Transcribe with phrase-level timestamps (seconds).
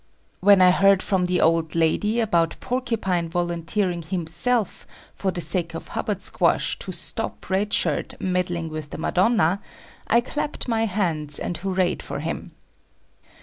[0.39, 5.89] When I heard from the old lady about Porcupine volunteering himself for the sake of
[5.89, 9.61] Hubbard Squash to stop Red Shirt meddling with the Madonna,
[10.07, 12.53] I clapped my hands and hoorayed for him.